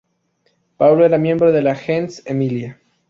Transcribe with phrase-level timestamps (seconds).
[0.77, 2.81] Paulo era miembro de la "gens Emilia".